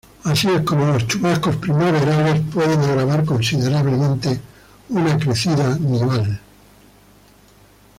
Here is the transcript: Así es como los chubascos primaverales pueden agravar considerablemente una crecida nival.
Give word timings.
Así 0.23 0.49
es 0.49 0.61
como 0.61 0.87
los 0.87 1.05
chubascos 1.05 1.57
primaverales 1.57 2.41
pueden 2.51 2.79
agravar 2.79 3.23
considerablemente 3.23 4.41
una 4.89 5.15
crecida 5.19 5.77
nival. 5.77 6.41